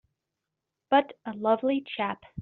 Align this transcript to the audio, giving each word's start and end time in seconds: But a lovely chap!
But 0.89 1.15
a 1.27 1.33
lovely 1.33 1.81
chap! 1.85 2.23